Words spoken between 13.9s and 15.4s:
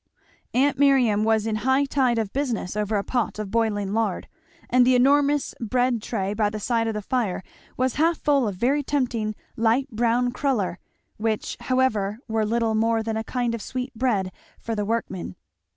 bread for the workmen.